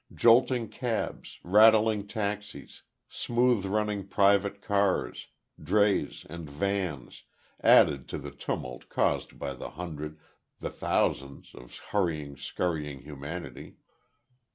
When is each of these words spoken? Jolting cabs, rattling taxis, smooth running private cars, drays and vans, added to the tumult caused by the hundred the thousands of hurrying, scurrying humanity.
Jolting 0.15 0.69
cabs, 0.69 1.37
rattling 1.43 2.07
taxis, 2.07 2.81
smooth 3.07 3.65
running 3.67 4.07
private 4.07 4.59
cars, 4.59 5.27
drays 5.61 6.25
and 6.27 6.49
vans, 6.49 7.21
added 7.61 8.07
to 8.09 8.17
the 8.17 8.31
tumult 8.31 8.89
caused 8.89 9.37
by 9.37 9.53
the 9.53 9.69
hundred 9.69 10.17
the 10.59 10.71
thousands 10.71 11.53
of 11.53 11.77
hurrying, 11.91 12.35
scurrying 12.35 13.01
humanity. 13.01 13.77